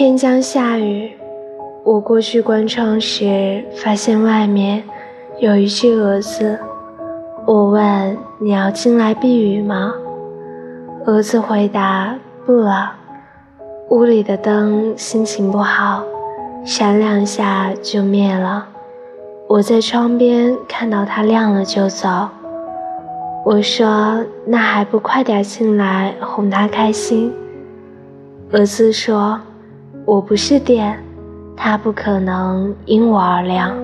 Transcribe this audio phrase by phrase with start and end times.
[0.00, 1.12] 天将下雨，
[1.84, 4.82] 我过去关窗时，发现外面
[5.40, 6.58] 有一只蛾子。
[7.46, 9.92] 我问：“你要进来避雨吗？”
[11.04, 12.16] 蛾子回答
[12.46, 12.94] ：“不了。”
[13.92, 16.02] 屋里的灯心情不好，
[16.64, 18.66] 闪两下就灭了。
[19.50, 22.08] 我在窗边看到它亮了就走。
[23.44, 27.30] 我说：“那还不快点进来哄它开心？”
[28.50, 29.38] 蛾子说
[30.06, 30.98] ：“我不是电，
[31.56, 33.74] 它不可能因我而亮。”